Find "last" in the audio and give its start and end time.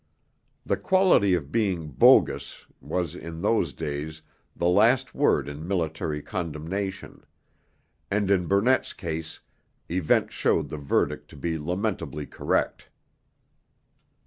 4.67-5.13